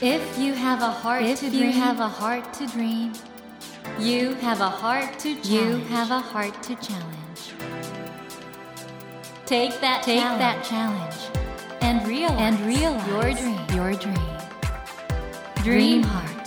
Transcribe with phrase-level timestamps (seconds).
[0.00, 3.12] If you have a heart If to you dream, have a heart to dream,
[3.98, 5.48] you have a heart to challenge.
[5.48, 7.54] you have a heart to challenge.
[9.46, 11.16] take that Take challenge that challenge
[11.80, 13.60] and realize, and realize your dream.
[13.74, 14.36] Your dream.
[15.62, 16.46] Dream Dream heart.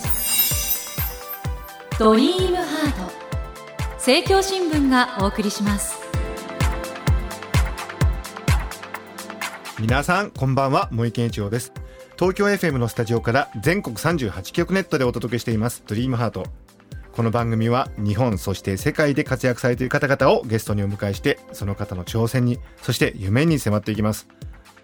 [1.98, 3.12] ドリームハート
[3.96, 6.00] 政教新聞がお送りします
[9.78, 11.72] 皆さんこんばんは森健一郎です
[12.17, 16.45] 東京 FM のスタジオから全国38局ネットでお届けしています「ドリームハート。
[17.11, 24.27] この番組は日本そして世界で活躍されている方々をゲストにお迎えしてその方の挑戦にそして夢に迫っていきます。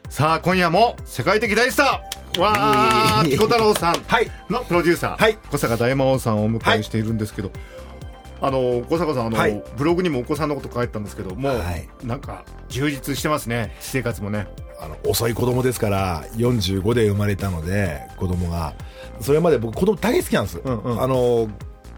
[0.09, 4.29] さあ今夜も世界的大スターわあピコ太郎さんはい。
[4.49, 5.37] のプロデューサー、はい。
[5.49, 7.51] 小坂大魔王さんをお迎えしているんですけど、
[8.41, 9.63] あの小坂さんあの、はい。
[9.77, 11.87] ブログにもお子さんのこと書いてたんですけどもう、はい。
[12.03, 13.75] なんか充実してますね。
[13.79, 14.47] 私生活もね。
[14.79, 18.73] あの遅い子供ですから45で生まれたので子供が。
[19.19, 21.01] それまで僕子供大好きなんです、うんうん。
[21.01, 21.47] あの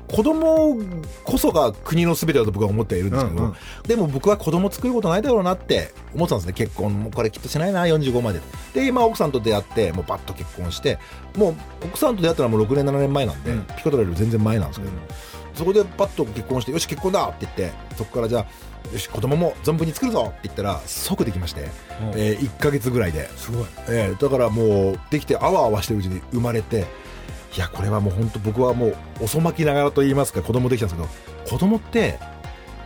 [0.06, 0.78] 子供
[1.24, 3.56] こそが国の全てだと僕は思ってはいるんですけど、うんうん。
[3.88, 6.54] でも僕は子供作ることないだろうなって思ってたんですね。
[6.54, 8.42] 結婚もこれきっとしないな45まで。
[8.74, 11.00] で今奥さんと出会ってもうバッと結婚して
[11.38, 13.64] もう奥さんと出会ったのはもう6年7年前なんで、うん。
[13.64, 14.92] ピコトラより全然前なんですけど、
[15.54, 21.70] そこでパッと結婚してよし結婚だって言ってそこからじゃあよし子供も存分に作るぞって言ったら即できまして、
[22.16, 23.66] えー1か月ぐらいで、すごい。
[23.88, 26.86] えーだからもうできてあわあわしてるうちに生まれて
[27.56, 32.20] いやこれはもう本当僕はもう遅まきながらと言いますか子供できたんですけど子供って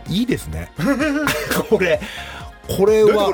[0.08, 0.70] いいですね。
[1.68, 2.00] これ
[2.76, 3.32] これは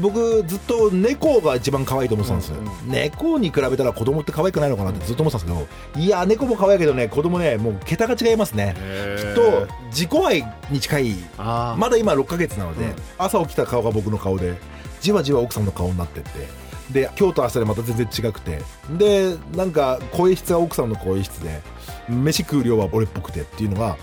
[0.00, 8.74] 僕ずっと猫が一番可愛いと思ってたんですよ、うんう猫に比べたら子供って可愛くないのかなってずっと思ってたんですけどいや猫も可愛いけどね子供ねもう桁が違いますね。
[9.18, 11.14] きっと自己愛に近い。
[11.36, 12.94] まだ今6ヶ月なので、うん。
[13.18, 14.54] 朝起きた顔が僕の顔で
[15.00, 16.30] じわじわ奥さんの顔になってって
[16.92, 18.60] で今日と明日でまた全然違くて
[18.96, 21.60] でなんか声質は奥さんの声質で
[22.08, 23.96] 飯食う量は俺っぽくてっていうのが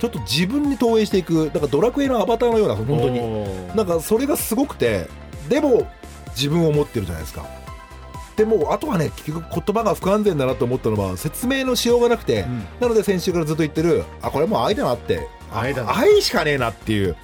[0.00, 3.76] ちょっと自分に投影していくだからドラクエのアバターのような本当に。
[3.76, 5.06] なんかそれがすごくて
[5.48, 5.86] でも
[6.30, 7.44] 自分を持ってるじゃないですか。
[8.36, 12.66] でもあとはね結局言葉が不完全だなと思ったのは説明のしようがなくて、ん。
[12.80, 15.28] なので先週からずっと言ってるあこれもう愛だなって。
[15.52, 15.94] 愛だな。
[15.98, 17.16] 愛しかねえなっていう。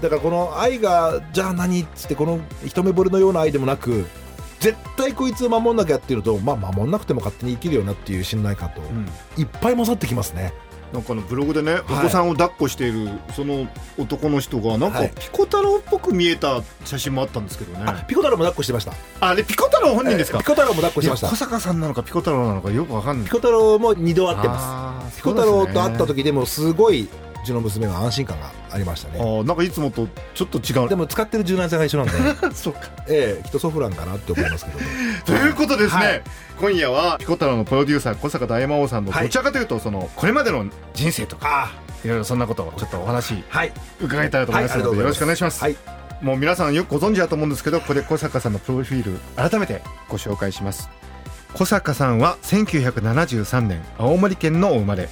[0.00, 4.06] だからこの愛がじゃあ何っつってこの一目惚れのような愛でもなく
[4.60, 9.06] 絶対こいつを守んなきゃっていうのとまあ守んなくても勝手に生きるよなっていう信頼感と、うん。
[9.40, 10.52] いっぱい混ざってきますね
[10.92, 13.66] なんかあのブログでね、お子さんを抱っこしているその
[13.98, 15.12] 男の人がなんかはい。
[15.14, 18.92] ピコ太郎っぽく見えた写真もあったんですけどね、あピコ太郎も抱っこしてました。
[19.20, 21.28] あれピコ太郎本人ですか、ピコ太郎も抱っこしてました。
[21.28, 23.24] 小坂さんなのかピコ太郎なのかよくわかんない。
[23.26, 24.66] ピコ太郎も2度会ってます。
[25.04, 27.08] ますピコ太郎と会った時でもすごい
[27.42, 30.88] うちの娘は安心感がありましたあねーなんかいつもとちょっと違う。
[30.88, 32.52] でも使ってる柔軟性が一緒なんで。
[32.54, 32.80] そうか。
[33.08, 34.78] ええきっとソフランかなって思いますけど
[35.24, 36.22] ということですね、はい。
[36.60, 39.24] 今夜はピコ太郎のプロデューサー小坂大魔王さんのはい。
[39.24, 41.72] どちらかというとそのこれまでの人生とかあ
[42.04, 43.72] いろいろそんなことをちょっとお話はい。
[44.00, 45.76] 伺いたいと思いますので、よろしくお願いします、はい。
[46.20, 50.88] もう皆さんよくご存知だと思うんですけどここで小坂さんのプロフィール改めてご紹介します。
[51.54, 55.08] 小坂さんは1973年青森県のお生まれ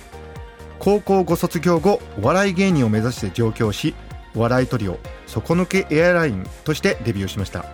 [0.78, 3.94] 高校ご卒業後お笑い芸人を目指して上京し
[4.34, 7.64] お笑いトリオ底抜けエアラインとしてデビューしました。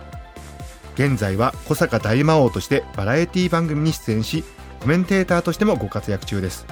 [0.95, 4.43] 現在は小坂大魔王としてバラエティ番組に出演し
[4.79, 6.65] コメンテーターとしてもご活躍中です。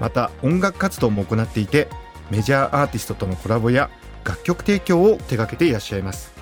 [0.00, 1.88] また音楽活動も行っていて
[2.30, 3.90] メジャーアーティストとのコラボや
[4.24, 6.32] 楽曲提供を手掛けていらっしゃいます。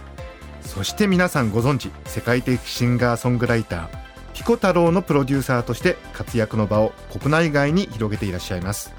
[0.61, 4.02] そして皆さんご存知世界的シンガーソングライター。
[4.43, 8.93] ピコ太郎のプロデューサーとして活躍の場を国内外に広げていらっしゃいます。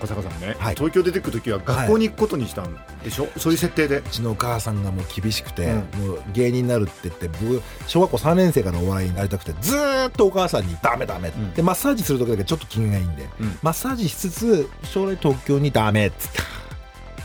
[0.00, 0.76] 小坂さんね、はい。
[0.76, 3.98] 東京出てくる時は学校に行くことにしたんでしょ、そういう設定で？
[3.98, 13.58] うちのお母さんがもう厳しくて、うもう芸人になるって言って僕小学校3年生からお笑いになりたくてずーっとお母さんに「ダメダメ」んでマッサージする時だけちょっと機嫌がいいんで、うん。
[13.60, 16.42] マッサージしつつ将来東京にダメっつった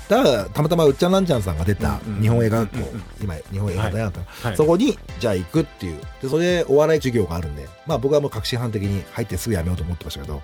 [0.08, 2.90] だからたまたまうっちゃんなんちゃんさんが出た日本映画学校、
[3.22, 4.58] 今日本映画大学、はい。
[4.58, 6.02] そこにじゃあ行くっていう。
[6.22, 7.68] でそれでお笑い授業があるんで。
[7.88, 10.42] まあ僕はもう確信犯的に入ってすぐ辞めようと思ってましたけど。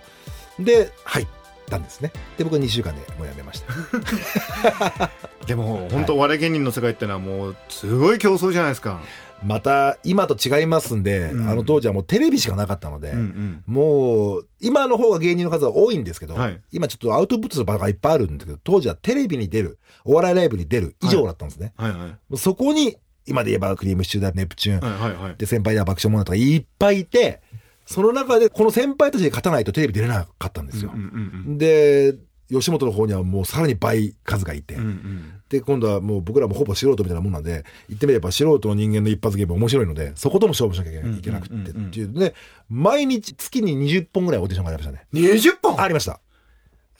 [0.59, 1.27] で入っ
[1.69, 2.11] たんですね。
[2.37, 5.11] で僕は2週間でもう辞めました。
[5.45, 8.99] でも本当お笑い芸人の世界ってのはもうすごい競争じゃないですか、
[9.43, 11.49] また今と違いますんで、うん。
[11.49, 13.63] あの当時はもうテレビしかなかったので、うんうん。
[13.65, 16.61] もう今の方が芸人の数は多いんですけど、はい。
[16.71, 21.91] 今ちょっとアウトプットする場がいっぱいあるんですけど当時はテレビに出るお笑いライブに出る以上だったんですね、はい。
[21.91, 22.38] はい。
[22.38, 25.35] そこに今で言えばクリームシチューだネプチューン、はいはいはい。
[25.38, 27.41] で先輩では爆笑問題とかいっぱいいて
[27.85, 31.05] その中でこの先輩たちで勝たないとテレビ出れなかったんですよ、うんうん
[31.47, 31.57] うん。
[31.57, 32.15] で
[32.49, 41.59] 吉本の方にはもうさらに倍数がいて、うんうんで、今度はもう僕らもほぼ素人みたいなもんなんで、言ってみれば素人の人間の一発芸も面白いので、そことも勝負しなきゃいけなくてっ
[41.89, 42.33] ていうので、
[42.69, 45.06] 毎日月に20本ぐらいオーディションがありましたね。
[45.13, 45.81] 20本？
[45.81, 46.21] ありました。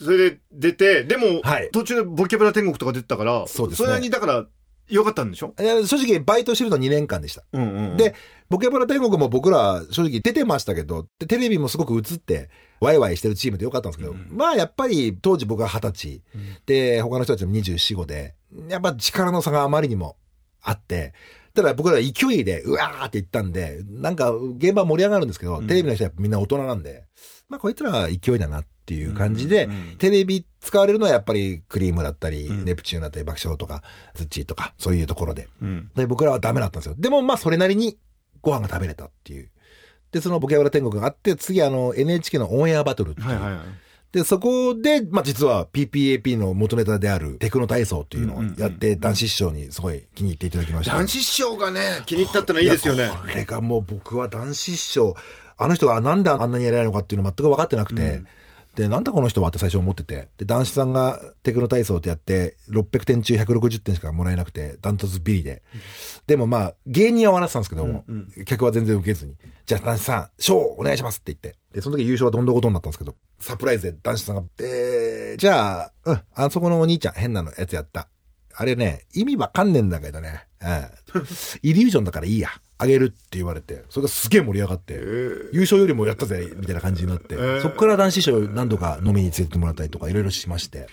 [0.01, 4.45] それで出て、でも、はい途中でボキャブラ天国とか出てたから、そうですねれにだから、
[4.89, 5.53] 良かったんでしょ？
[5.57, 7.44] 正直バイトしてるのは2年間でした。
[7.53, 8.15] うんうんで、
[8.50, 12.50] ボケブラ天国も僕ら正直出てましたけど、でテレビもすごく映って、
[12.81, 16.21] ワイワイしてるチームでよかったんですけど、まあやっぱり当時僕は20歳、
[16.65, 18.35] で、他の人たちも24、5で、
[18.67, 20.17] やっぱ力の差があまりにも
[20.61, 21.13] あって、
[21.53, 27.05] ただ僕ら勢いで、うわーって言ったんで、なんか現場盛り上がるんですけど、テレビの人はみんな大人なんで、
[27.49, 29.71] まあこいつらは勢いだなっていう感じで、うん。
[29.71, 29.97] うん。
[29.97, 32.65] テレビ使われるのはやっぱりクリームだったり、ん。
[32.65, 33.83] ネプチューンだったり、爆笑とか、
[34.15, 35.47] ズッチーとか、そういうところで。
[35.61, 35.91] うん。
[35.95, 36.95] で、僕らはダメだったんですよ。
[36.97, 37.97] でも、まあ、それなりに
[38.41, 39.49] ご飯が食べれたっていう。
[40.11, 43.27] で、そのボキャブラ天国があって、次、あの、NHK のオンエアバトルっていう。
[43.27, 43.61] はいはいはい。
[44.11, 50.95] で、そこで、まあ、実は PPAP の元ネタであるテクノ体操っていうのをやって、男子師匠にすごい気に入っていただきました。
[50.95, 53.11] 男子師匠がね、気に入ったってのはいいですよねや。
[53.11, 55.15] これがもう僕は男子師匠、
[55.57, 58.21] あの人がなんであんなに偉いのかっていうの全く分かってなくて、
[58.75, 65.62] で、なんだこの人はって最初思ってて、で、男子さんがテクノ体操ってやって、600点中160点しかもらえなくて、ダントツビリで。
[66.25, 68.06] でもまあ、芸人は笑ってたんですけども、
[68.45, 69.35] 客は全然受けずに、
[69.65, 78.07] じゃあ男子さん、賞お願いしますって言って、で、その時優勝はどんどんことになったんですけど、サプライズで男子さんが、えー、じゃあ、うん、あそこのお兄ちゃん、変なのやつやった。
[78.53, 80.45] あれね、意味わかんねえんだけどね。
[80.62, 80.69] うん。
[81.63, 82.50] イリュージョンだからいいや。
[82.81, 84.95] あげるって言われて、それがすげえ盛り上がって、
[85.53, 90.87] 優勝よりもやったぜ、みたいな感じになって、そこから男子賞何度か飲みに連れてもらったりとかいろいろしまして。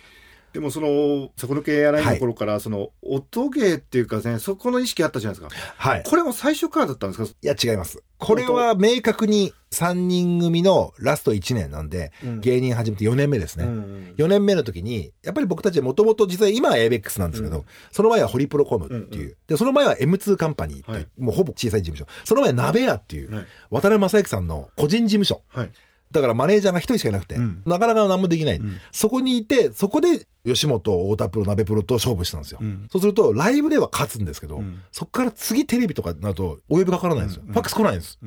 [0.53, 5.63] でもその、そこの系やらないところから、その、音芸っていうかね、そこの意識あったじゃないですか。
[5.77, 6.03] はい。
[6.05, 7.29] これも最初からだったんですか？
[7.43, 8.03] いや、違います。
[8.19, 13.67] これは明確に3人組のラスト1年なんで、芸人始めて4年目ですね。
[13.67, 22.07] ん4年目の時に、やっぱり僕たちもともと実は今は ABEX なんですけど、その前はホリプロコムっていう、で、その前は M2 カンパニーってはいもうほぼ小さい事務所。
[22.25, 25.43] その前は鍋屋っていう、はい渡辺正行さんの個人事務所。
[25.49, 25.71] はい。
[26.11, 28.61] だからマネージャーが一人しかいなくて、んなかなか何もできない、
[28.93, 32.61] そこにいて、そこで吉本、太田プロ、鍋プロと勝負したんですよ。
[32.91, 34.63] そうすると、ライブでは勝つんですけど、
[34.93, 37.43] そこから次テレビとかになると、お呼びかからないんですよ。
[37.47, 38.19] ファックス来ないんです。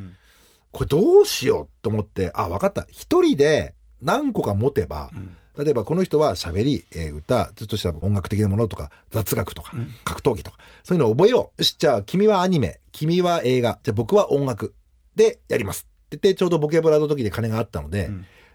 [0.71, 2.85] これどうしようと思って、あ、わかった。
[2.89, 5.11] 一人で何個か持てば、
[5.57, 9.73] 例えばこの人は喋り、えー歌、ちょっとした音楽的なものとか、雑学とか、
[10.05, 11.61] 格闘技とか、そういうのを覚えよう。
[11.61, 14.73] よし、じゃあ君はアニメ、君は映画、じゃあ僕は音楽
[15.15, 15.87] でやります。
[16.15, 18.09] ってて、ちょうどボキャブラの時で金があったので、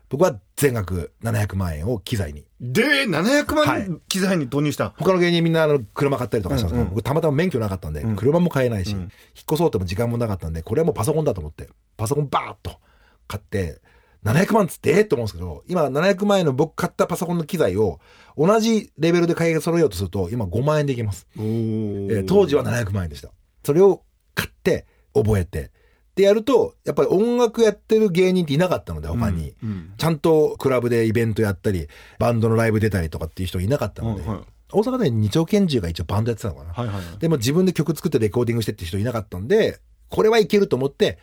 [0.08, 2.44] 僕は全額700万円を機材に。
[2.60, 4.94] で、700はい万機材に投入した。
[4.98, 9.08] 他の芸人みんなあの車買ったりとかしたんですけど、僕たまたま免許なかったんで、車も買えないし、引っ
[9.50, 12.78] 越そうとも時間もなかったんで、これはもうパソコンだと思って、パソコンバーッと
[13.26, 13.80] 買って、
[14.24, 18.00] 700万っつってええと思うんですけど、今700万円の僕買ったパソコンの機材を
[18.36, 21.26] 同じレベルで買い揃えようとすると、今5万円でいけます。
[21.38, 23.30] おえー当時は700万円でした。
[23.64, 24.02] それを
[24.34, 25.70] 買って、覚えて、
[26.16, 29.54] でやると、やっぱり音楽やってる芸人っていなかったので、他に。
[29.98, 36.72] ちゃんとクラブでイベントやったり、バンドのライブ出たりとかっていう人いなかったので、はいはい大阪で二丁拳銃が一応バンドやってたのかな。
[36.72, 37.18] はいはいはい。
[37.18, 39.78] でも自分で曲作ってレコーディングしてって人いなかったんで、
[40.08, 41.18] これはいけると思って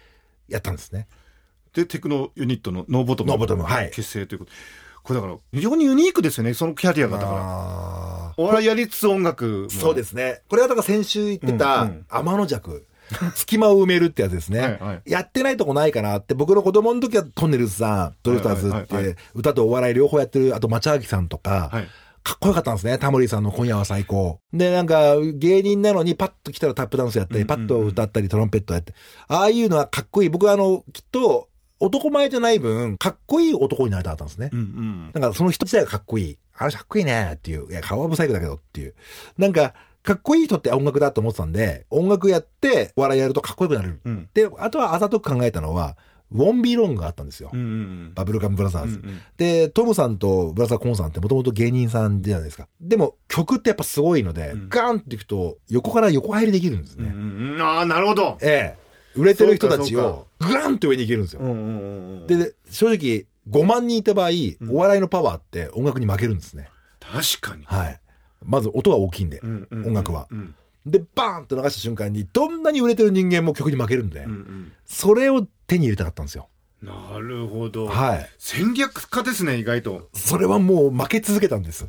[0.48, 1.08] やったんですね。
[1.74, 3.32] で、テクノユニットのノーボトム。
[3.32, 4.52] ノーボトムはい結成ということ。
[5.04, 7.18] これだから、非常にユニークですよね、そのキャリアが。
[7.18, 7.40] だから。
[7.42, 9.70] あお笑いやりつつ音楽も。
[9.70, 10.42] そうですね。
[10.48, 12.86] これはだから先週言ってたうんうん天の邪鬼。
[13.36, 14.60] 隙間を埋めるってやつですね。
[14.60, 21.88] はいはいやってないとこないかなって、僕の子供の時はとんねるずさん、ドリフターズって、歌とお笑い両方やってる、あとマチャアキさんとか、はい。
[22.24, 22.98] かっこよかったんですね。
[22.98, 24.40] タモリさんの今夜は最高。
[24.54, 28.94] で、なんか、芸人なのにパッと来たらタップダンスやったり、パッと歌ったり、トランペットやって。
[29.28, 30.30] ああいうのはかっこいい。
[30.30, 31.50] 僕はあの、きっと、
[31.82, 34.50] 男前じゃない分、かっこいい男になりたかったんですね。
[34.54, 35.12] うんうん。
[35.14, 36.38] なんかその人自体がかっこいい。
[36.58, 37.70] あの人かっこいいねっていう。
[37.70, 38.96] いや、顔はブサイクだけどっていう。
[39.38, 39.74] なんか、
[40.04, 44.02] かっこいい人って音楽だと思ってたんで、音楽やって、お笑いやるとかっこよくなれる。
[44.04, 45.98] うんで、あとはあざとく考えたのは、
[46.32, 47.52] ウォンビーロングがあったんですよ。
[47.54, 49.00] うんうんバブルガムブラザーズ。
[49.00, 52.68] うんうんで、トムさんとブラザーコーンさんってもともと芸人さんじゃないですか。
[52.82, 57.10] でも曲ってやっぱすごいので、ガーンっていくと横から横入りできるんですね。
[57.10, 57.62] うんうん。
[57.62, 58.38] ああ、なるほど。
[58.42, 58.84] ええ。
[59.16, 61.42] 売れてる人たちをグランって上に行けるんですよ。
[61.42, 62.28] うんうんうんうん。
[62.28, 64.30] で、で正直5万人いた場合、
[64.72, 66.70] お笑いのパワーって音楽に負けるんですね。
[67.00, 67.64] 確かに。
[67.66, 68.00] はい。
[68.46, 70.36] まず音は大きいんで、うんうんうん音楽はう。
[70.36, 74.72] んで、バーンと流した瞬間に、どんなに売れてる人間も曲に負けるんで、うんうん。
[74.86, 76.50] それを手に入れたかったんですよ。
[76.82, 77.88] なるほど。
[77.88, 78.30] はい。
[78.38, 80.10] 戦略家ですね、意外と。
[80.14, 81.88] それはもう負け続けたんです。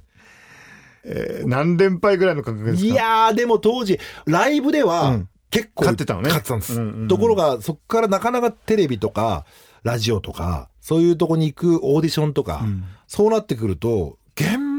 [1.05, 2.89] えー何連敗ぐらいの感覚ですか？
[2.89, 6.81] いやー、でも当時、ライブでは、うん結構、勝ってたのね勝ってたんです。
[6.81, 9.45] うんうんうんところが、そこからなかなかテレビとか、
[9.83, 12.65] ラジオとか、そういうとこに行くオーディションとか、
[13.07, 14.19] そうなってくると、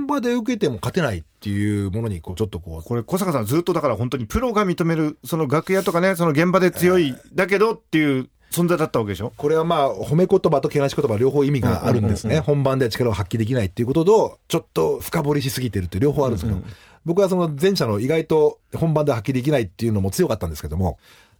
[0.05, 2.83] 場で受けても勝てないっていうものにこうちょっとこう。
[2.83, 9.33] これ小坂さんずっとだから本当にプロが認めるその楽屋とかねその現場で強いだけどっていう存在だったわけでしょ？
[9.35, 16.61] これはまあ褒め言葉とけなし言葉両方意味があるんですね、本番では力を発揮できないっていうこととちょっと深掘りしすぎてるって両方あるんですけど、
[17.03, 20.99] 僕はその前者の意外と本番で発揮できないっていうのも強かったんですけども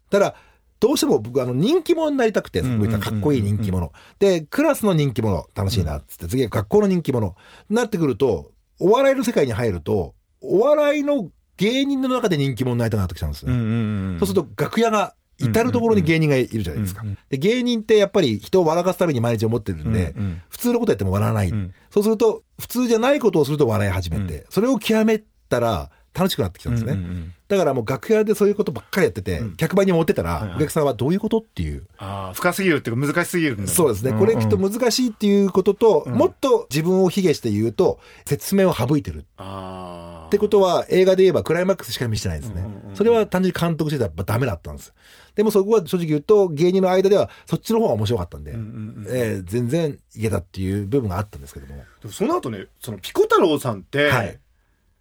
[0.10, 0.36] ただ
[0.82, 3.94] どうしても僕あの人気者になりたくて、んうんうん僕言ったかっこいい人気者。
[4.20, 7.34] で、クラスの人気者、楽しいなっつって、次は学校の人気者。
[7.70, 14.18] なってくると、お笑いの世界に入ると、お笑いの芸人の中で人気者になりたくなってきたんですね。
[14.20, 17.04] そうすると楽屋が至る所に芸人がいるじゃないですか。
[17.30, 21.74] で芸人ってやっぱり人を笑かすために毎日思ってるんで、うんうん普通のことやっても笑わない、ん。
[21.92, 26.94] そうすると普通じゃないことをすると笑い始めて、それを極めたら楽しくなってきたんですね。
[26.94, 31.86] うんうんうんだからもう楽屋でそういうことばっかりやってて、客場に持ってたら、はいはいお客さんはどういうことっていう。
[31.98, 34.14] ああ深すぎるっていうか難しすぎるそうですね。
[34.14, 39.26] これきっと難しいっていうことと、もっと自分を卑下して言うと、説明を省いてる。
[39.38, 42.66] ああってことは映画で言えばクライマックスしか見せてないですね。
[42.96, 44.94] それは単純に監督してたらダメだったんです。
[45.36, 51.76] でもそこは正直言うと芸人の間ではそっちの方が面白かったんで、えー全然いけたっていう部分があったんですけども。
[51.76, 54.40] でもその後ねそのピコ太郎さんって、はい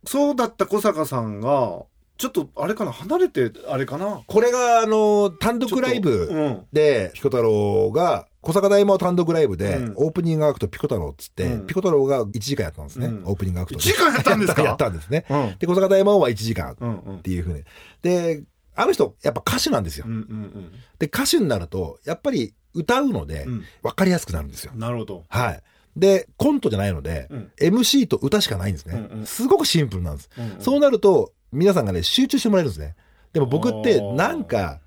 [0.07, 1.83] そうだった小坂さんが
[2.16, 4.23] ちょっとあれかな離れてあれかな。
[4.26, 6.66] これがあの単独ライうブん。
[6.73, 9.94] でピコ太郎が小坂大魔単独ライブで、うん。
[9.97, 11.66] オープニングアクトピコ太郎っつって、うん。
[11.66, 13.23] ピコ太郎が1時間やったんですね、うん。
[13.25, 14.62] オープニングアクト1時間やったんですか？
[14.62, 15.56] やったんですね、うん。
[15.59, 17.64] で小坂大魔王は1時間っうんうんていうふうに
[18.02, 18.44] で
[18.76, 23.64] あの人やっぱ歌手なんですよ、うんうんで歌手になるとやっぱり歌うのでうん。
[23.83, 25.25] 分かりやすくなるんですよ、うんなるほど。
[25.28, 25.62] はい。
[25.97, 27.52] でコントじゃないので、うん。
[27.61, 29.26] MC と歌しかないんですね、うんうん。
[29.26, 30.61] すごくシンプルなんです、うんうん。
[30.61, 32.95] そうなると皆さんがね集中してもらえるんですね。
[33.33, 34.81] でも僕ってなんか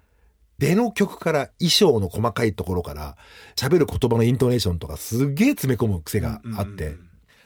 [0.60, 3.16] 出の曲から衣装の細かいところから
[3.56, 6.96] 喋る言葉のイントネーションとかすげえ詰め込む癖があって、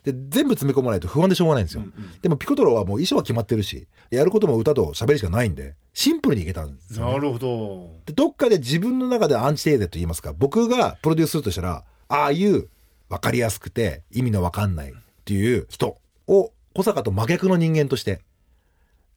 [0.04, 1.84] で全部詰め込まないと不安でしょうがないんですよ、
[2.22, 7.90] でもピコトロはもう衣装は決まってるしやることも歌と喋りしかないんでシンプルにいけたんですよね、なるほど。
[8.06, 12.70] でどっかで自分の中でアンチテーゼと言いますか僕がプロデュースするとしたらああいう
[13.10, 14.94] 分かりやすくて意味の分かんないっ
[15.25, 15.98] ていう人
[16.28, 18.22] を小坂と真逆の人間として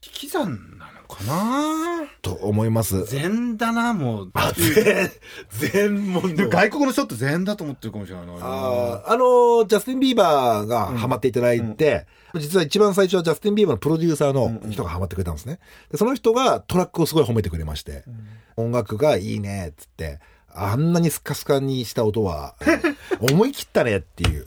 [0.06, 2.06] 引き算なのかな？
[2.22, 3.04] と思います。
[3.04, 4.30] 禅だなもう。
[4.34, 5.10] あ全
[5.50, 6.50] 全問でも。
[6.50, 15.58] 外国の人って禅だと思ってるかもしれないなあーあのジャスティン・ビーバーがハマっていただいて、実は一番最初はジャスティン・ビーバーのプロデューサーの人がハマってくれたんですね。
[15.90, 18.04] でその人がトラックをすごい褒めてくれまして、
[18.56, 20.20] 音楽がいいねっつって、
[20.52, 22.54] あんなにスカスカにした音は
[23.20, 24.46] 思い切ったねっていう。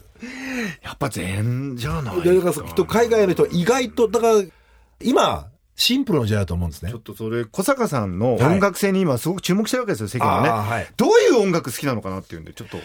[0.82, 4.42] やっぱ禅じゃないでだからきっと海外の人は意外と、だから
[5.02, 6.92] 今、シンプルの時代だと思うんですね。
[6.92, 6.98] ちょ。
[6.98, 10.88] っとそれ小坂さんの音楽性に今すごく注目してるわけですよ世間はね、はい。
[10.98, 12.78] どういう音楽好きなのかなっていうんでちょっと。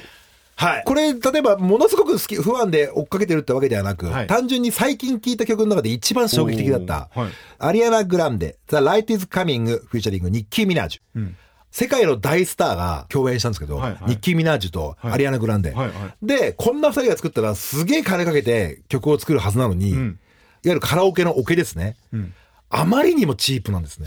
[0.57, 0.83] はい。
[0.85, 4.26] これ、例えば、ものすごく好き、不安で追っかけてるってわけではなく、はい。
[4.26, 7.31] 単純に最近聴いた曲の中で一番衝撃的だった、はい。
[7.59, 11.21] アリアナ・グランデ、The Light is Coming フューチャリング、ニッキー・ミナージュ。
[11.21, 11.37] ん。
[11.71, 14.02] 世界の大スターが共演したんですけど、はいはい。
[14.09, 15.73] ニッキー・ミナージュとアリアナ・グランデ。
[15.73, 15.92] はいは
[16.23, 16.26] い。
[16.26, 19.97] で、こんな二人が作ったらすげえ金かけて曲を作るはずなのに、ん。
[19.97, 20.14] いわ
[20.64, 21.97] ゆるカラオケのオケですね。
[22.14, 22.33] ん
[22.71, 24.07] あまりにもチープなんですね。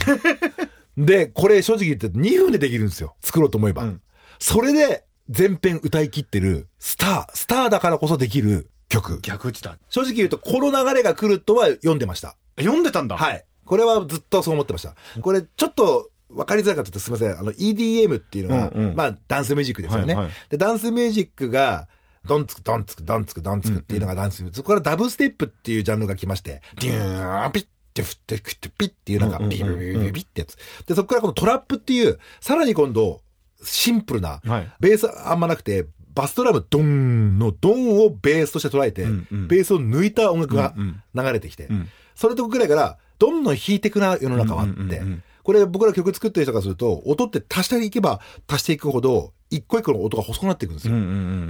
[0.97, 3.15] で、これ正直言って2分でできるんですよ。
[3.21, 3.83] 作ろうと思えば。
[3.83, 4.01] ん
[4.39, 9.19] それで全編歌い切ってるスター、スターだからこそできる曲。
[9.21, 12.35] 逆打ちだ正直言うとこの流れが来るとは読んでました。
[12.57, 13.45] 読んでたんだはい。
[13.65, 14.95] これはずっとそう思ってました。
[15.21, 17.37] これちょっと分かりづらかったとすみません。
[17.37, 20.15] あの EDM っていうのは、うんうんまあダンスミュージックですよね。
[20.15, 21.87] はいはいで、ダンスミュージックが、
[22.27, 24.63] ドンツクドンツクドンツクドンツクっていうのがダンスミュージック。
[24.63, 30.57] そこからダブステップっていうジャンルが来まして、デューンピッて振ってクッてピッっていうなんかビビビビビビってやつ。
[30.85, 33.21] で、そこからこのトラップっていう、さらに今度、
[33.63, 50.93] シンプルな、はいベースあんまなくて、バスドラムドンのドンをベースとして捉えて、んうんベースを抜いた音楽がうん流れてきて、んそれとぐらいから、どんどん弾いていくな世の中はあって、うんうんうんうんこれ僕ら曲作ってる人からすると、音って足していけば足していくほど、一個一個の音が細くなっていくんですよ。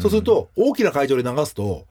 [0.01, 1.85] そうすると、大きな会場で流すと、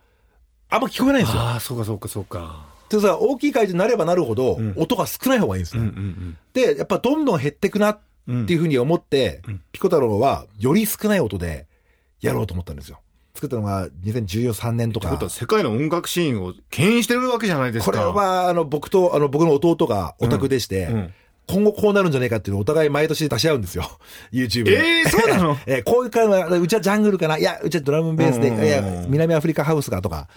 [0.68, 1.42] あんま聞こえないんですよ。
[1.42, 5.82] ああそうかそうかそうかでさ、大きい会場になればなるほど、ん音が少ない方がいいんですよ。
[5.82, 7.98] うんうんで、やっぱどんどん減ってくなっ
[8.46, 9.42] ていうふうに思って、
[9.72, 11.66] ピコ太郎はより少ない音で
[12.20, 13.00] やろうと思ったんですよ。
[13.34, 15.30] 作ったのが2014年とかとは。
[15.30, 21.14] 世界の音楽シーンを牽引してるわけじゃないですかこれは、あの、僕と、あの、僕の弟がオタクでして、うんうん
[21.46, 23.98] 今後こうなるんじゃねえかっていうのをお互い毎年出し合うんですよ。
[24.32, 24.78] YouTube で。
[24.78, 25.58] えーそうなの？
[25.66, 27.38] えーこういう会話、うちはジャングルかな？
[27.38, 30.28] いや、うちはドラムベースで、いや、南アフリカハウスかとか。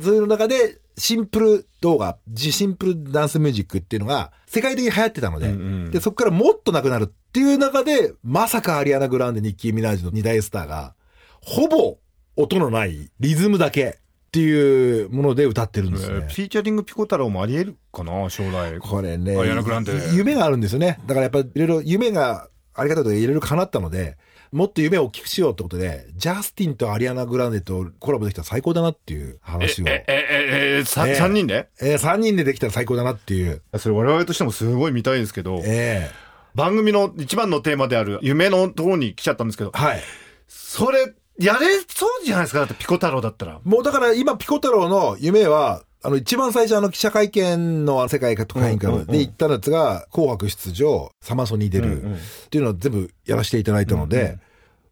[0.00, 5.56] そういうの中で、シンプル動画、ジシンプルダンスミュージックっていうのが世界的に流行ってたので、うんう
[5.88, 10.94] んで、そこからもっとなくなるっていう中で、まさかアリアナ・グランデ、ニッキー・ミナージュの二大スターが、
[11.42, 11.96] ほぼ
[12.36, 13.98] 音のないリズムだけ
[14.30, 16.14] っていうもので歌ってるんですね。
[16.14, 18.78] えーフィーチャリングピコ太郎もありえるかな将来。
[18.78, 21.00] これねアリアナグランデ、夢があるんですよね。
[21.04, 24.16] だからやっぱいろいろ夢がありがたいことでいろいろ叶ったので、
[24.52, 29.88] もっと夢を大きくしようってことで、ジャスティンとアリアナ・グランデとコラボできたら最高だなっていう話を。
[29.88, 31.68] え、え、え、え、さええ三人で？
[31.80, 33.62] えー、3人でできたら最高だなっていう。
[33.78, 36.08] それ我々としてもすごい見たいですけど、え
[36.54, 40.00] 番組の一番のテーマである夢のところに来ちゃったんですけどえ、はい。
[40.48, 42.60] それ、やれそうじゃないですか？
[42.60, 43.60] だってピコ太郎だったら。
[43.64, 52.02] もうだから今ピコ太郎の夢は、あの一番最初あの記者会見の世界特派員会で行ったやつが紅白出場、サマソニー出る。
[52.02, 54.38] っていうのを全部やらせていただいたので、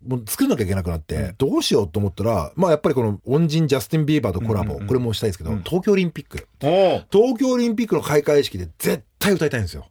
[0.06, 6.46] もう作んなきゃいけなくなって、どうしようと思ったら、まあやっぱりこの恩人ジャスティン・ビーバーとコラボ、これもしたいですけど、東京オリンピック。
[6.60, 9.86] 東京オリンピックの開会式で絶対歌いたいんですよ。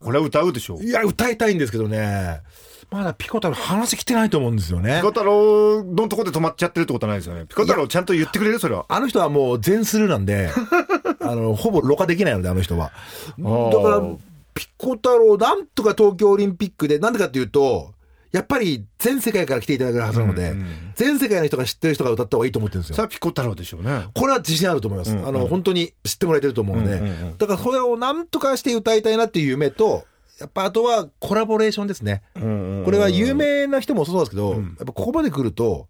[0.00, 0.84] これは歌うでしょう。
[0.84, 2.40] いや、歌いたいんですけどね、
[2.90, 5.08] まだピコ太郎話来てないと思うんですよねピコ。
[5.08, 7.44] 太郎のとこで止まっちゃってるってことはないですよね。
[7.46, 8.86] ピコ太郎ちゃんと言ってくれるそれは。
[8.88, 10.50] あの人はもう全スルーなんで、
[11.20, 12.92] あの、ほぼろ過できないので、あの人は。
[13.38, 14.16] ーだから、
[14.54, 17.92] ピコ太郎、なんとか東京オリンピックで、なんでかっていうと、
[18.32, 20.54] やっぱり全世界から来ていただけるはずなので、
[20.96, 22.96] 全世界の人が知ってる人が歌った方がいいと思ってるんですよ。
[22.96, 24.06] それはピコ太郎でしょうね。
[24.14, 25.12] これは自信あると思います。
[25.12, 30.04] うんうんあの、本当に知ってもらえてると思うので、うんうんうんだからそれをなんとかして歌いたいなっていう夢と、
[30.38, 32.22] やっぱあとはコラボレーションですね。
[32.34, 35.88] これは有名な人もそうなんですけど、やっぱここまで来ると、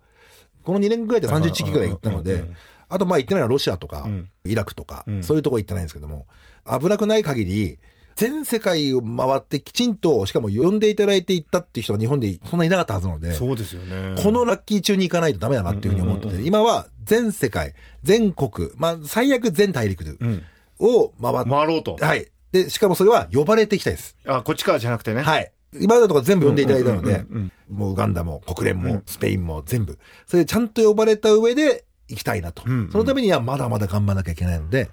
[0.64, 2.45] この2年ぐらいで31期ぐらい行ったので、
[2.88, 6.26] あとまあ行ってないのはロシアとか、んイラクとか、んそういうとこ行ってないんですけども、
[6.67, 7.78] 危なくない限り、
[8.17, 14.21] 全世界を回ってきちんと、しかも呼んでいただいて行ったっていう人が日本でそんなにいなかったはずなので、そうですよね。
[14.21, 20.43] このラッキー中に行かないとダメだなっていうふうに思ってて、今は全世界、全国、まあ最悪全大陸ん
[20.81, 21.97] を回って、回ろうと。
[22.00, 22.26] はい。
[22.52, 24.17] で、しかもそれは呼ばれていきたいです。
[24.26, 25.23] あ、こっちからじゃなくてね。
[25.23, 25.52] はい。
[25.75, 27.26] 今までのところ全部呼んでいただいたので
[27.69, 29.99] もうウガンダも国連もスペインも全部。
[30.26, 32.67] それでちゃんと呼ばれた上で行きたいなと。
[32.67, 34.90] んうんそのためにはまだまだ頑張らなきゃいけないので、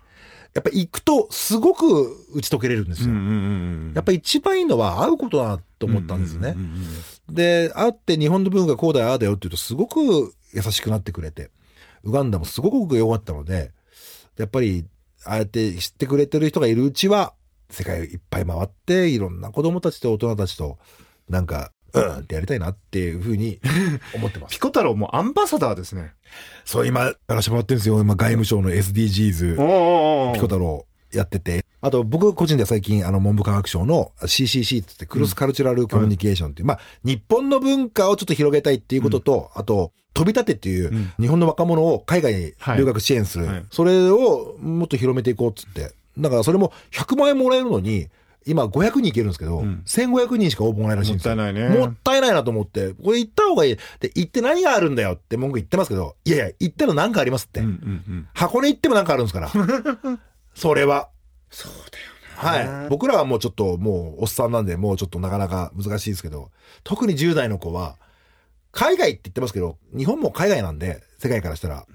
[0.54, 3.14] やっぱ行くとすごく打ち解けれるんですよ。
[3.94, 6.56] やっぱ一番いいのは会うことだなと思ったんですね。
[7.30, 11.52] で、会って日本の文化こうだよ、ああだよって言うとすごく優しくなってくれて、
[12.04, 13.72] ウガンダもすごく良かったので、
[14.38, 14.86] やっぱり、
[15.26, 17.34] ああやって知ってくれてる人がいるうちは、
[17.70, 20.78] 世界いっぱい回って、いろんな子供たちと大人たちと、
[21.30, 23.60] なんか、うんってやりたいなっていうふうに
[24.14, 24.60] 思ってますピ。
[24.60, 26.12] コ太郎もアンバサダーですね。
[26.66, 28.00] そう、今、やらせてもらってるんですよ。
[28.02, 31.66] 今、外務省の SDGs、おピコ太郎やってて。
[31.82, 45.92] あと、僕個人では最近、あの、文部科学省の CCC ってって、クロスカルチュラルコミュニケーションっていう、まあ、日本の文化をちょっと広げたいっていうことと、あと、飛び立てっていう、ん日本の若者を海外に留学支援する、はいはいそれをもっと広めていこうっつって。
[46.18, 48.10] だから、それも100万円もらえるのに、
[48.48, 51.36] 今500人いけるんですけど、1500人しか応募もないらしいんですよ。
[51.36, 53.76] もったいないねもったいないなと思って、これ行った方がいい。
[54.00, 57.62] で、行って何があるんだよって文句言ってますけど、いやいや、行ったら何かありますって。
[57.62, 58.28] うんうんうん。
[58.34, 59.50] 箱根行ってもなんかあるんですから。
[60.54, 61.10] それは。
[61.50, 62.70] そうだよね。
[62.70, 62.90] はい。
[62.90, 66.52] 僕らはもうちょっともうおっさんなんで、もうちょっとなかなか難しいですけど、
[66.84, 67.98] 特に10代の子は、
[68.76, 71.88] 海外って言ってますけど、日本も海外なんで、世界からしたら。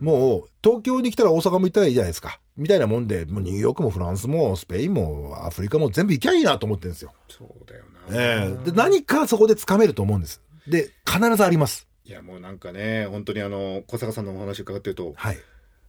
[0.00, 2.40] もう、東京に来たら大阪も行ったらいいじゃないですか。
[2.56, 7.12] みたいなもんで、もうニューヨークもフランスもスペインもアフリカも全部行きゃいいなと思ってるんですよ。
[7.28, 10.42] そうだよええで、何かそこで掴めると思うんです。
[10.66, 11.86] で、必ずあります。
[12.04, 15.38] いや、もうなんかね、本当にあの、小坂さんのお話伺ってると、はい。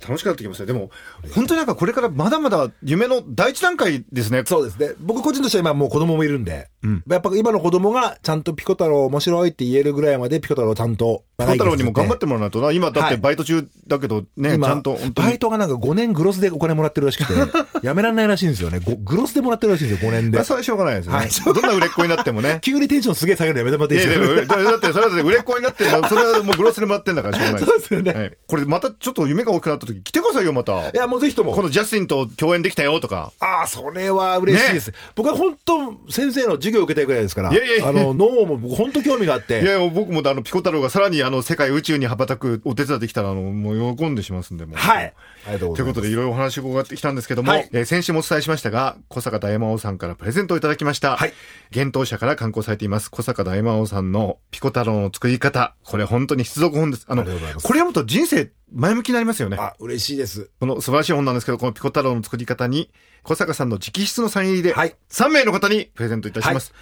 [0.01, 0.67] 楽しくなってきましたね。
[0.67, 0.91] でも、
[1.34, 4.43] 本当になんかこれからまだまだ夢の第一段階ですね。
[4.45, 4.93] そうですね。
[4.99, 12.71] 僕個人としては今もう子供もいるんで、うんやっぱ今の子供がちゃんとピコ太郎面白いって言えるぐらいまでピコ太郎をちゃんとピコ太郎にも頑張っってもらわないとな。
[12.71, 14.97] 今だってバイト中だけどね、今ちゃんと。
[15.13, 17.34] バイトがなんか5年グロスでお金もらってるらしくて、
[17.86, 18.79] やめられないらしいんですよね。
[18.79, 20.45] ごグロスでもらってるらしいんですよ、5年でまあ。
[20.45, 21.17] それはしょうがないですよね。
[21.19, 22.60] はいどんな売れっ子になってもね。
[22.63, 30.91] 急にテンションすげえ下げるのやめてもらっていいやいやいですかだだって、それは売れっ子になってそれはもうグロスでもらってんだからしょうがない そうですよねはいこれまたちょっと夢が大きくなった時来てくださいよ、またい。
[30.93, 31.53] や、もうぜひとも。
[31.53, 33.31] このジャスティンと共演できたよとか。
[33.39, 34.93] ああ、それは嬉しいです。
[35.15, 37.51] 僕は本当、先生の授業を受けたいぐらいですから。
[37.51, 39.62] いやいやいやあの、脳も僕本当興味があって。
[39.62, 44.77] いやいや、僕もあの、ピコ太郎がさらにあの、世界宇宙に羽ばたくお手伝いできたら、あの、もう喜んでしますんで、もう。
[44.77, 45.13] はい。
[45.47, 45.93] ありがとうございます。
[45.95, 51.17] ということで、いろいろお話を伺ってきたんですけども、はいえー先週もお伝えしましたが、小坂大魔王さんからプレゼントをいただきました。
[51.17, 51.34] はい。
[51.73, 55.75] 幻冬舎から刊行されています、小坂大魔王さんのピコ太郎の作り方。
[55.84, 57.05] これ本当に必読本です。
[57.08, 57.39] あの、あこれ
[57.79, 59.58] 読むと人生前向きになりますよね。
[59.60, 60.49] あ、嬉しいです。
[60.60, 62.89] この素晴らしい本なんですけど、このピコ太郎の作り方に、
[63.23, 66.73] 小坂さんの直筆のサイン入りで、はい3名の方にプレゼントいたします。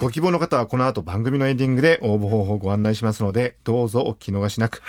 [0.00, 4.82] ご希望の方はこの後番組のエンディングで応募方法をご案内しますので、どうぞお聞き逃しなく。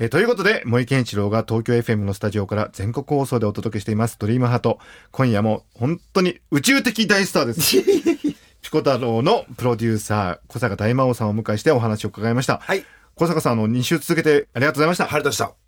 [0.00, 4.78] えーということで、森健一郎が東京 FM のスタジオから全国放送でお届けしています、ドリームハート。
[5.12, 7.76] 今夜も本当に宇宙的大スターです。
[8.60, 12.58] ピコ太郎のプロデューサー、小坂大魔王さんをお迎えしてお話を伺いました。
[12.58, 12.84] はい。
[13.14, 15.06] 小坂さん、あの、2週続けてありがとうございました。
[15.06, 15.65] 晴れたした。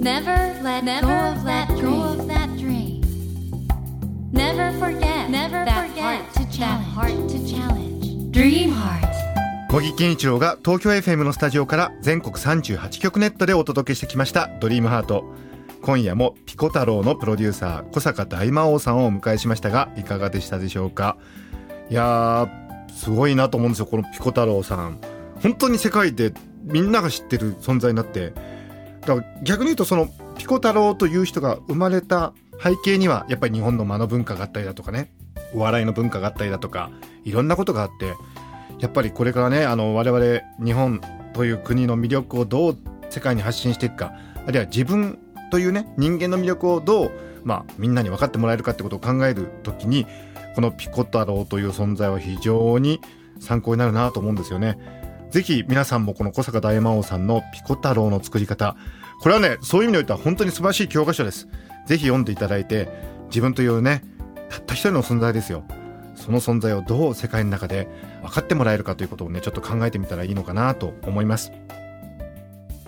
[0.00, 0.30] Never
[0.62, 3.00] let go of that go of that dream.
[4.32, 8.30] Never forget never that forget heart to that heart to challenge.
[8.32, 9.06] Dream heart.
[9.70, 15.24] 茂木健一郎が東京 FM のスタジオから全国38局ネットでお届けしてきました「ドリームハート
[15.82, 21.16] 今夜もピコ太郎のプロデューサー小坂大魔王さんをお迎えしましたがいかがでしたでしょうか？
[21.90, 24.98] いやーすごいなと思うんですよこのピコ太郎さん
[25.42, 26.32] 本当に世界で
[26.64, 28.32] みんなが知ってる存在になって
[29.06, 35.12] だから逆に言うとそのピコ太郎という人が生まれた背景にはやっぱり日本の間の文化があったりだとかね
[35.54, 36.90] お笑いの文化があったりだとか
[37.24, 38.14] いろんなことがあって
[38.80, 41.00] やっぱりこれからねあの我々日本
[41.32, 44.12] という国の魅力をどう世界に発信していくか
[44.46, 45.18] あるいは自分
[45.50, 47.12] というね人間の魅力をどう、
[47.44, 50.06] まあ、みんなに分かってもらえるかってことを考える時に
[50.54, 53.00] このピコ太郎という存在は非常に
[53.38, 55.05] 参考になるなと思うんですよね。
[55.30, 58.76] ぜひ皆さんもこの小坂大魔王さんのピコ太郎の作り方。
[59.20, 61.48] これはねそういう意味においては本当に素晴らしい教科書です。
[61.86, 62.88] ぜひ読んでいただいて
[63.28, 64.02] 自分というね
[64.48, 65.64] たった一人の存在ですよ。
[66.14, 67.88] その存在をどう世界の中で
[68.22, 71.52] 分かってもらえるかということをねちょっと考えてみたらいいのかなと思います。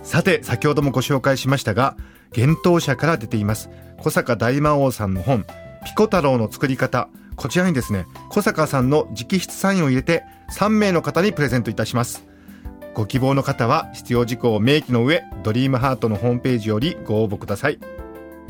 [0.02, 1.96] さて先ほどもご紹介しましたが
[2.36, 3.68] 幻冬舎から出ています。
[3.98, 5.44] 小坂大魔王さんの本
[5.84, 7.08] ピコ太郎の作り方。
[7.36, 12.27] こちらにですね小坂さんの直筆サインを入れて3名の方にプレゼントいたします。
[12.98, 17.78] ご希望の方は必要事項を明記の上ドリームハートのホームページよりご応募ください。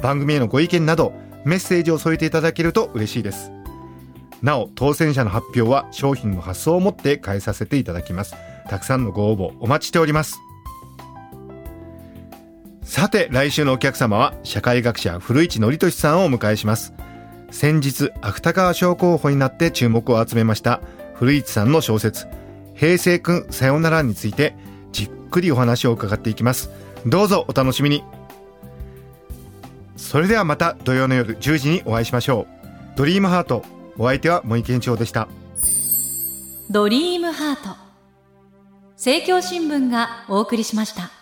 [0.00, 1.12] 番組へのご意見など
[1.44, 3.52] メッセージを添えていただけると嬉しいです。
[4.40, 8.36] なお当選者の発表は商品の発送をもって返させていただきます。
[8.70, 10.38] たくさんのご応募お待ちしております。
[12.82, 16.94] さて来週のお客様は社会学者古市憲寿さんをお迎えします。
[17.50, 20.80] 先日芥川賞候補になって注目を集めました
[21.12, 22.26] 古市さんの小説
[22.78, 24.54] 平成くんさよならについて
[24.92, 26.70] じっくりお話を伺っていきます。
[27.04, 28.04] どうぞお楽しみに。
[29.96, 32.96] それではまた土曜の夜10時にお会いしましょう。
[32.96, 33.64] ドリームハート
[33.98, 35.28] お相手は森健一郎でした。
[36.70, 37.76] ドリームハート。
[38.92, 41.17] 政教新聞がお送りしました。